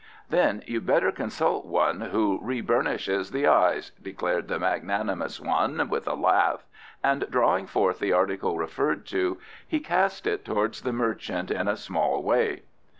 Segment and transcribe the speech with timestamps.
[0.31, 6.15] "Then you'd better consult one who reburnishes the eyes," declared the magnanimous one with a
[6.15, 6.65] laugh,
[7.03, 9.37] and drawing forth the article referred to
[9.67, 12.63] he cast it towards the merchant in a small way.